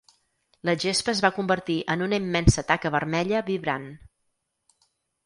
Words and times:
La 0.67 0.73
gespa 0.83 1.13
es 1.13 1.19
va 1.25 1.29
convertir 1.35 1.75
en 1.95 2.01
una 2.05 2.19
immensa 2.27 2.63
taca 2.71 2.93
vermella 2.97 3.43
vibrant. 3.51 3.87